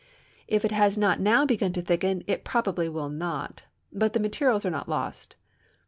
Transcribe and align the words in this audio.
If 0.47 0.65
it 0.65 0.71
has 0.71 0.97
not 0.97 1.19
now 1.19 1.45
begun 1.45 1.73
to 1.73 1.81
thicken, 1.83 2.23
it 2.25 2.43
probably 2.43 2.89
will 2.89 3.09
not; 3.09 3.65
but 3.93 4.13
the 4.13 4.19
materials 4.19 4.65
are 4.65 4.71
not 4.71 4.89
lost. 4.89 5.35